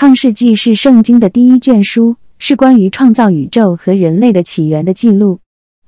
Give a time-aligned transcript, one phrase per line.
[0.00, 5.40] 创世纪是圣经的第一卷书，是关于创造宇宙和人类的起源的记录。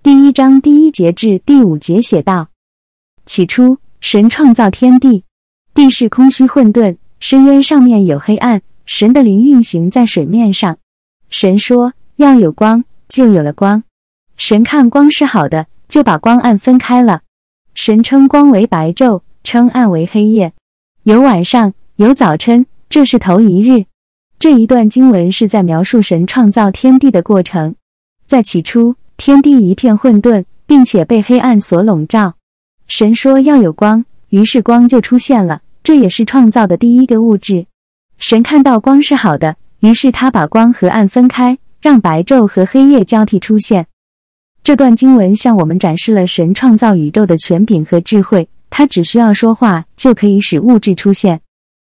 [0.02, 2.48] 第一章第一节至第五节写道：
[3.24, 5.22] 起初，神创造天地，
[5.74, 10.76] 地是空虚混沌，深渊上面有黑暗，神的灵运行在水面上。
[11.28, 13.84] 神说：“要有光，就有了光。”
[14.36, 17.20] 神看光是好的，就把光暗分开了。
[17.76, 20.52] 神称光为白昼，称暗为黑夜。
[21.04, 23.84] 有晚上，有早晨，这是头一日。
[24.40, 27.74] 这一段经文是在描述神创造天地的过程。
[28.26, 32.36] 在起初，天地一片混沌，并且被黑暗所笼罩。
[32.86, 35.60] 神说要有光，于是光就出现了。
[35.82, 37.66] 这也是创造的第一个物质。
[38.16, 43.88] 神看到光是好的，于是他把光和暗分开，让白昼和黑夜交替出现。
[44.62, 48.48] 这段经文向我们展示了神创造宇宙的权柄和智慧。
[48.70, 51.42] 他只需要说话，就可以使物质出现。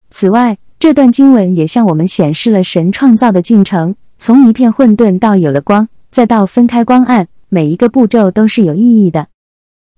[0.10, 9.28] 此外，这段经文也向我们显示了神创造的进程：从一片混沌到有了光，再到分开光暗，每一个步骤都是有意义的。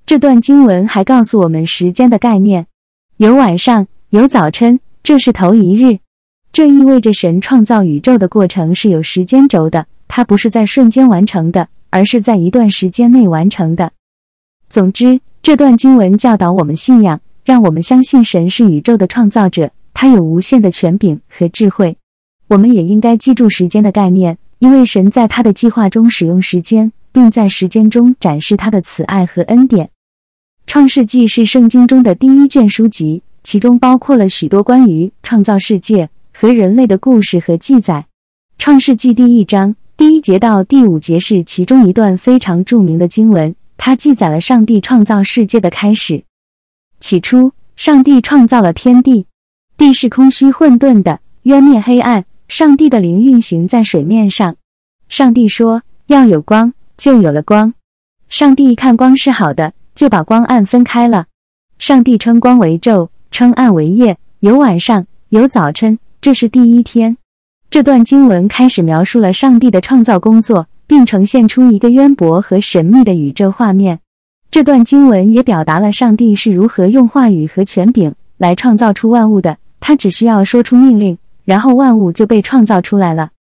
[0.06, 2.66] 这段经文还告诉我们时间的概念：
[3.18, 6.00] 有晚上，有早晨，这是头一日。
[6.54, 13.92] 这意味着神创造宇宙的过程是有时间轴的，它不是在瞬间完成的，而是在一段时间内完成的。
[14.70, 19.72] 总之，这段经文教导我们信仰，让我们相信神是宇宙的创造者。
[19.94, 21.98] 他有无限的权柄和智慧，
[22.48, 29.90] 我们也应该记住时间的概念，因为神在他的计划中使用时间，并在时间中展示他的慈爱和恩典。
[30.66, 38.06] 创世纪是圣经中的第一卷书籍，其中包括了许多关于创造世界和人类的故事和记载。
[38.58, 46.24] 创世纪第一章第一节到第五节是其中一段非常著名的经文，它记载了上帝创造世界的开始。
[47.00, 49.26] 起初，上帝创造了天地。
[49.80, 52.26] 地是空虚混沌的，渊面黑暗。
[52.50, 54.58] 上帝的灵运行在水面上。
[55.08, 57.74] 上帝说：“要有光，就有了光。”
[58.28, 61.28] 上帝看光是好的，就把光暗分开了。
[61.78, 64.18] 上帝称光为昼，称暗为夜。
[64.42, 67.16] 有晚上，有早晨，这是第一天。
[67.70, 74.02] 这段经文开始描述了上帝的创造工作，并呈现出一个渊博和神秘的宇宙画面。
[74.52, 79.58] 这段经文也表达了上帝是如何用话语和权柄来创造出万物的。
[79.80, 83.32] 他只需要说出命令，然后万物就被创造出来了。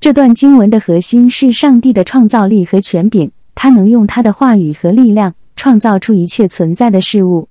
[0.00, 7.48] 这段经文的核心是上帝的创造力和权柄，他能用他的话语和力量创造出一切存在的事物。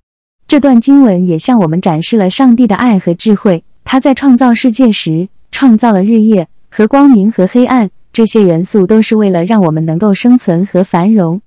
[0.47, 3.63] 这段经文也向我们展示了上帝的爱和智慧。
[3.85, 11.41] 他在创造世界时，创造了日夜和光明和黑暗，这些元素都是为了让我们能够生存和繁荣。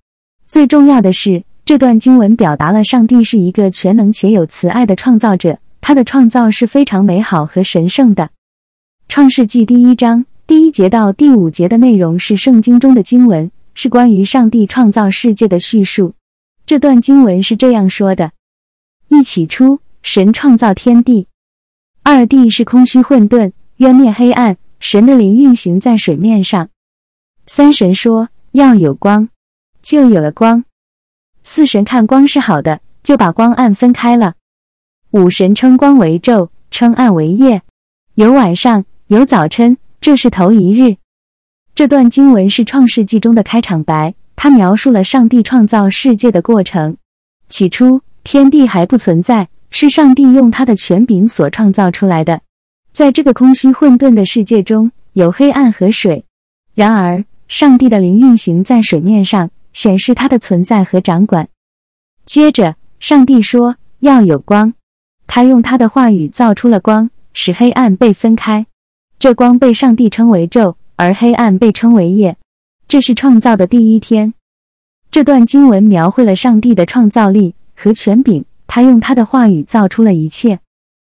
[0.48, 5.58] 最重要的是，这段经文表达了上帝是一个全能且有慈爱的创造者。
[5.87, 8.31] 他的创造是非常美好和神圣的。
[9.06, 16.15] 创世纪第一章第一节到第五节的内容是圣经中的经文，是关于上帝创造世界的叙述。
[16.65, 18.33] 这段经文是这样说的：
[19.09, 21.28] 一起初，神创造天地，
[22.03, 26.71] 二地是空虚混沌，渊面黑暗，神的灵运行在水面上。
[27.45, 29.28] 三神说要有光，
[29.83, 30.65] 就有了光。
[31.43, 34.37] 四神看光是好的，就把光暗分开了。
[35.14, 37.62] 五神称光为昼，称暗为夜，
[38.16, 40.97] 有晚上，有早晨，这是头一日。
[41.72, 46.97] 这段经文是创世纪中的开场白，它描述了上帝创造世界的过程。
[47.48, 52.41] 起初，天地还不存在，是上帝用他的权柄所创造出来的。
[52.92, 56.24] 在这个空虚混沌的世界中，有黑暗和水。
[56.74, 61.48] 然而，上帝的灵运行在水面上，显示他的存在和掌管。
[62.26, 64.74] 接着，上帝说要有光。
[65.26, 68.66] 他用他的话语造出了光，使黑暗被分开。
[69.18, 72.36] 这光被上帝称为昼，而黑暗被称为夜。
[72.86, 74.34] 这是创造的第一天。
[75.10, 78.44] 这段经文描绘了上帝的创造力和权柄。
[78.66, 80.58] 他用他的话语造出了一切。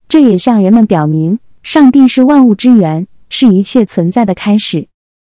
[0.10, 4.88] 这也向人们表明，上帝是万物之源，是一切存在的开始。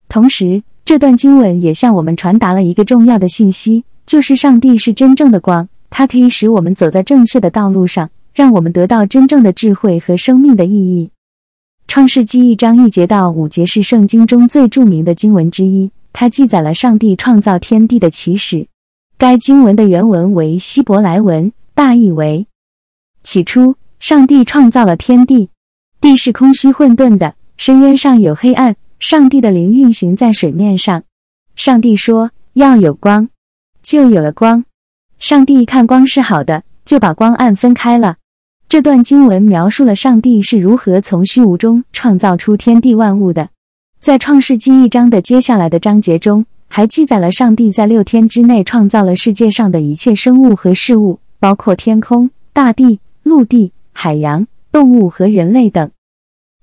[0.08, 8.10] 同时，这段经文也向我们传达了一个重要的信息，就是上帝是真正的光，它可以使我们走在正确的道路上。
[8.34, 11.10] 让我们得到真正的智慧和生命的意义。
[11.86, 18.66] 创世纪一章一节到五节是圣经中最著名的经文之一，它记载了上帝创造天地的起始。
[19.18, 22.46] 该经文的原文为希伯来文，大意为：
[23.22, 25.50] 起初，上帝创造了天地，
[26.00, 28.76] 地是空虚混沌的，深渊上有黑暗。
[28.98, 31.02] 上帝的灵运行在水面上。
[31.56, 33.28] 上帝说：“要有光，
[33.82, 34.64] 就有了光。”
[35.18, 38.18] 上帝看光是好的，就把光暗分开了。
[38.72, 43.50] 这段经文描述了上帝是如何从虚无中创造出天地万物的。
[44.00, 55.90] 在创世纪一章的接下来的章节中，还记载了上帝在六天之内创造了世界上的一切生物和事物，包括天空、大地、陆地、海洋、动物和人类等。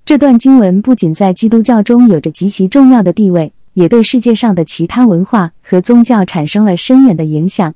[0.04, 7.76] 这段经文不仅在基督教中有着极其重要的地位，也对世界上的其他文化和宗教产生了深远的影响。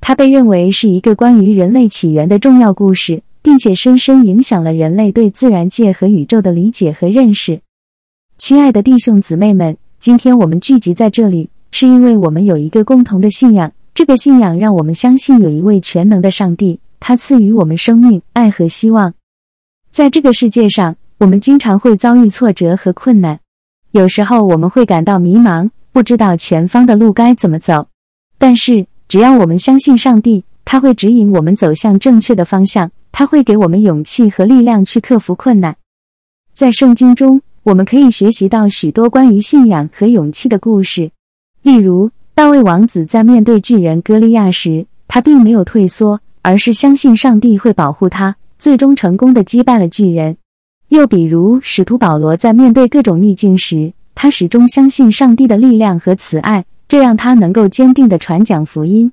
[0.00, 3.22] 它被认为是一个关于人类起源的重要故事。
[3.44, 7.60] 并且深深影响了人类对自然界和宇宙的理解和认识。
[8.38, 13.70] 亲爱的弟兄姊妹们，今天我们聚集在这里，是因为我们有一个共同的信仰。
[13.92, 19.12] 这个信仰让我们相信有一位全能的上帝，他赐予我们生命、爱和希望。
[19.90, 23.38] 在这个世界上，我们经常会遭遇挫折和困难，
[23.90, 27.88] 有时候我们会感到迷茫，不知道前方的路该怎么走。
[28.38, 32.90] 但是，只要我们相信上帝，他会指引我们走向正确的方向。
[33.16, 35.76] 他会给我们勇气和力量去克服困难。
[36.52, 41.12] 在圣经中，我们可以学习到许多关于信仰和勇气的故事。
[41.62, 50.36] 例如，大卫王子在面对巨人歌利亚时，他并没有退缩，而是相信上帝会保护他，最终成功的击败了巨人。
[50.88, 59.12] 又比如，使徒保罗在面对各种逆境时，他始终相信上帝的力量和慈爱，这让他能够坚定的传讲福音。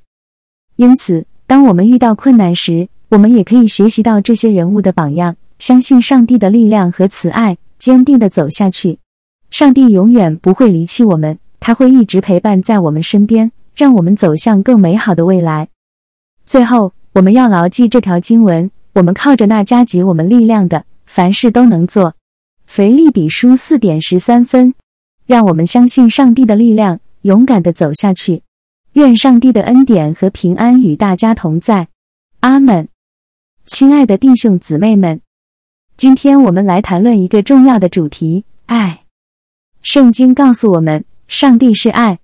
[0.78, 9.00] 因此，当我们遇到困难时，我们也可以学习到这些人物的榜样，相信上帝的力量和慈爱，坚定的走下去。
[9.50, 15.68] 上帝永远不会离弃我们，他会一直陪伴在我们身边，让我们走向更美好的未来。
[16.46, 22.16] 最后，我们要牢记这条经文：我们靠着那加给我们力量的，凡事都能做。
[22.66, 24.74] 腓立比书四点十三分。
[25.26, 28.44] 让我们相信上帝的力量，勇敢的走下去。
[28.94, 31.90] 愿上帝的恩典和平安与大家同在。
[32.40, 32.88] 阿门。
[33.72, 35.22] 亲爱的弟兄姊妹们，
[35.96, 39.04] 今天我们来谈论一个重要的主题——爱。
[39.82, 42.20] 圣经告诉我们，上帝是爱，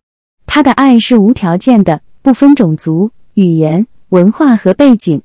[0.46, 5.22] 他的爱是无条件的，不分种族、语言、文化和背景。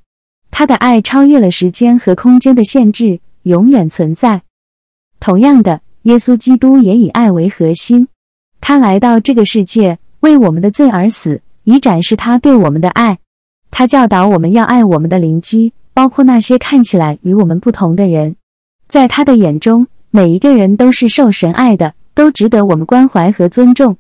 [0.53, 4.43] 他的爱超越了时间和空间的限制，永远存在。
[5.19, 8.07] 同样的，耶稣基督也以爱为核心，
[8.61, 13.19] 他来到这个世界，为我们的罪而死，以展示他对我们的爱。
[13.73, 15.73] 他教导我们要爱我们的邻居。
[15.95, 18.37] 包括那些看起来与我们不同的人，
[18.89, 23.97] 在他的眼中，每一个人都是受神爱的，都值得我们关怀和尊重。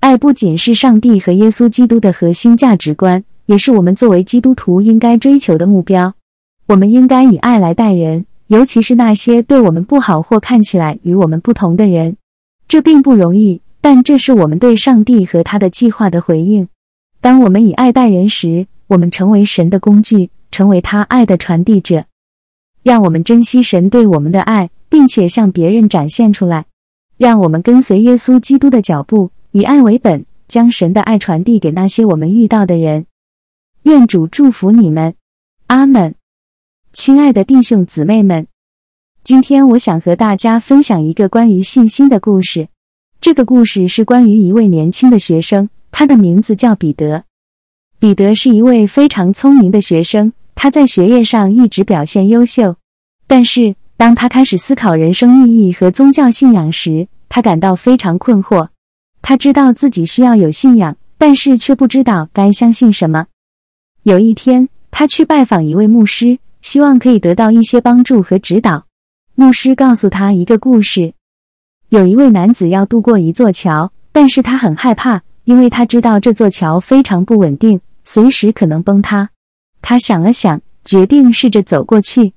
[0.00, 6.14] 爱不仅是上帝和耶稣基督的核心价值观，也是我们作为基督徒应该追求的目标。
[6.66, 12.16] 我们应该以爱来待人，尤其是那些对我们不好或看起来与我们不同的人。
[12.68, 16.68] 这并不容易，但这是我们对上帝和他的计划的回应。
[17.20, 20.30] 当我们以爱待人时，我们成为神的工具。
[20.58, 22.06] 成为他爱的传递者，
[22.82, 26.66] 让我们珍惜神对我们的爱，并且向别人展现出来。
[27.16, 33.06] 让我们跟随耶稣基督的脚步，以爱为本，将神的爱传递给那些我们遇到的人。
[33.84, 35.14] 愿主祝福你们，
[35.68, 36.16] 阿门。
[36.92, 38.48] 亲爱的弟兄姊妹们，
[39.22, 42.66] 今天我想和大家分享一个关于信心的故事。
[43.20, 47.22] 这个故事是关于一位年轻的学生，他的名字叫彼得。
[48.00, 50.32] 彼得是一位非常聪明的学生。
[50.60, 52.74] 他在学业上一直表现优秀，
[53.28, 58.66] 但是当他开始思考人生意义和宗教信仰时，他感到非常困惑。
[59.22, 63.26] 他知道自己需要有信仰，但是却不知道该相信什么。
[64.02, 68.86] 有一天，他去拜访一位牧师，希望可以得到一些帮助和指导。
[69.36, 71.14] 牧师告诉他一个故事：
[71.90, 79.30] 有一位男子要渡过一座桥，但是他很害怕，因为他知道这座桥非常不稳定，随时可能崩塌。
[79.82, 82.32] 他想了想，决定试着走过去。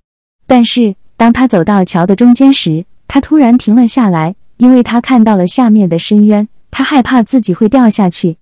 [0.48, 6.48] 但是当他走到桥的中间时，他突然停了下来，因为他看到了下面的深渊。
[6.74, 8.38] 他害怕自己会掉下去。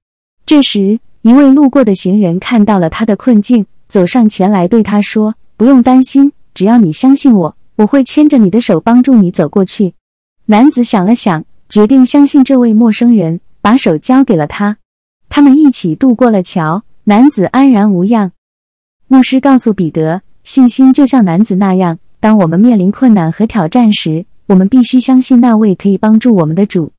[0.46, 9.96] 这时，一位路过的行人看到了他的困境，走上前来对他说：“不用担心，只要你相信我，我会牵着你的手帮助你走过去。”
[10.46, 14.78] 男子想了想，决定相信这位陌生人，把手交给了他。
[15.28, 18.32] 他们一起渡过了桥，男子安然无恙。
[19.12, 26.92] 牧师告诉彼得：“信心就像男子那样，当我们面临困难和挑战时，我们必须相信那位可以帮助我们的主。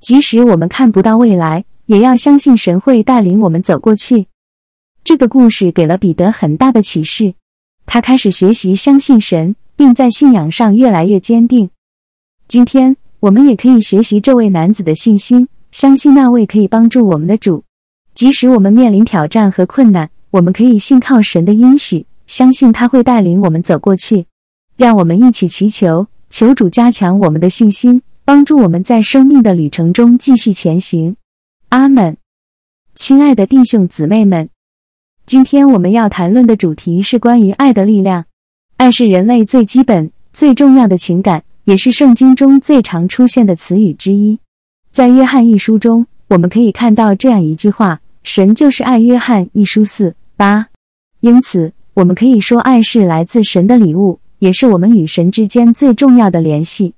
[0.00, 4.28] 即使我们看不到未来，也要相信神会带领我们走过去。”
[5.02, 7.34] 这个故事给了彼得很大的启示，
[7.84, 11.70] 他开始学习相信神，并在信仰上越来越坚定。
[12.46, 17.64] 今天，我们也可以学习这位男子的信心，相信那位可以帮助我们的主，
[18.14, 20.08] 即使我们面临挑战和困难。
[20.36, 24.26] 我们可以信靠神的应许，相信他会带领我们走过去。
[24.76, 31.16] 让我们一起祈求，求主加强我们的信心，帮助我们在生命的旅程中继续前行。
[31.70, 32.18] 阿门。
[32.94, 34.50] 亲爱的弟兄姊妹们，
[35.24, 38.26] 今天我们要谈论的主题是关于爱的力量。
[38.76, 44.38] 爱是人类最基本、最重要的情感，也是圣经中最常出现的词语之一。
[44.92, 50.68] 在约翰一书中，我们可以看到这样一句话：“神就是爱。”约翰一书四八。
[51.20, 56.94] 因此，我们可以说，爱是来自神的礼物，也是我们与神之间最重要的联系。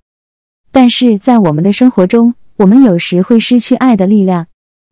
[0.70, 4.46] 但是在我们的生活中，我们有时会失去爱的力量。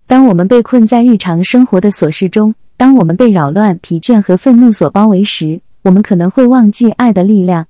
[0.07, 7.67] 当我们被困在日常生活的琐事中，当我们被扰乱、疲倦和愤怒所包围时，我们可能会忘记爱的力量。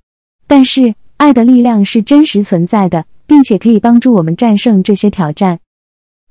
[0.47, 5.59] 但是，爱的力量是真实存在的，并且可以帮助我们战胜这些挑战。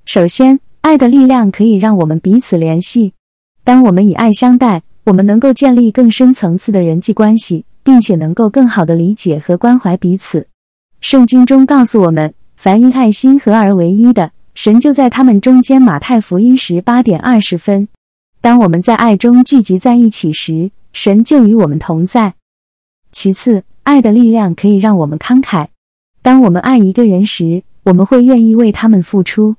[0.05, 3.14] 首先，爱的力量可以让我们彼此联系。
[3.65, 10.47] 当我们以爱相待，我们能够建立更深层次的人际关系，并且能够更好的理解和关怀彼此。
[11.01, 14.31] 圣经中告诉我们，凡因爱心合而为一的。
[14.53, 15.81] 神就在他们中间。
[15.81, 17.87] 马太福音十八点二十分。
[18.39, 22.35] 当我们在爱中聚集在一起时，神就与我们同在。
[23.11, 25.67] 其次，爱的力量可以让我们慷慨。
[26.21, 29.55] 当我们爱一个人时，我们会愿意为他们付出。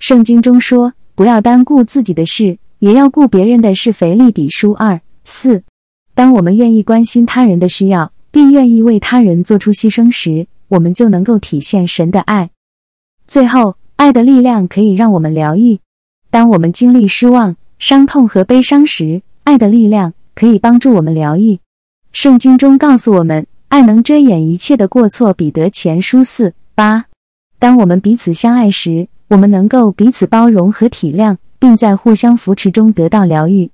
[0.00, 5.62] 圣经中说：“不要单顾自己的事，也要顾别人的是。”腓利比书二四。
[6.14, 12.50] 当我们愿意关心他人的需要，并愿意为他人做出牺牲时，我们就能够体现神的爱。
[13.26, 13.76] 最后。
[13.96, 15.78] 爱的力量可以让我们疗愈。
[16.28, 21.60] 当我们经历失望、伤痛和悲伤时，爱的力量可以帮助我们疗愈。
[22.10, 25.32] 圣经中告诉我们，爱能遮掩一切的过错。
[25.32, 27.04] 彼得前书四八。
[27.60, 33.70] 当我们彼此相爱时，我们能够彼此包容和体谅，并在互相扶持中得到疗愈。